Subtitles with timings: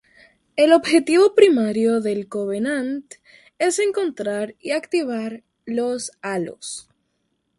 [0.55, 3.05] El objetivo primario del Covenant
[3.59, 6.89] es encontrar y activar los "Halos".